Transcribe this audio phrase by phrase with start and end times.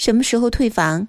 [0.00, 1.08] 什么时候退房？